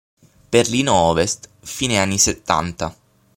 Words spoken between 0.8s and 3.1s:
Ovest, fine anni settanta.